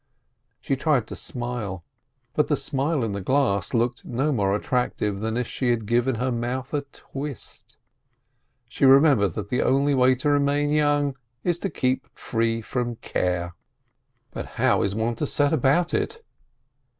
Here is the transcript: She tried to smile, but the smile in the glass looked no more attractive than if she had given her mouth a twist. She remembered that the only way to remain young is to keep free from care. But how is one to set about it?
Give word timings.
She 0.59 0.75
tried 0.75 1.05
to 1.09 1.15
smile, 1.15 1.83
but 2.33 2.47
the 2.47 2.57
smile 2.57 3.03
in 3.03 3.11
the 3.11 3.21
glass 3.21 3.71
looked 3.71 4.03
no 4.03 4.31
more 4.31 4.55
attractive 4.55 5.19
than 5.19 5.37
if 5.37 5.45
she 5.45 5.69
had 5.69 5.85
given 5.85 6.15
her 6.15 6.31
mouth 6.31 6.73
a 6.73 6.81
twist. 6.91 7.77
She 8.67 8.83
remembered 8.83 9.35
that 9.35 9.49
the 9.49 9.61
only 9.61 9.93
way 9.93 10.15
to 10.15 10.29
remain 10.31 10.71
young 10.71 11.15
is 11.43 11.59
to 11.59 11.69
keep 11.69 12.07
free 12.17 12.63
from 12.63 12.95
care. 12.95 13.53
But 14.31 14.47
how 14.57 14.81
is 14.81 14.95
one 14.95 15.13
to 15.17 15.27
set 15.27 15.53
about 15.53 15.93
it? 15.93 16.23